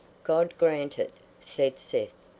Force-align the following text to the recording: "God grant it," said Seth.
"God 0.23 0.55
grant 0.57 0.97
it," 0.97 1.11
said 1.39 1.77
Seth. 1.77 2.09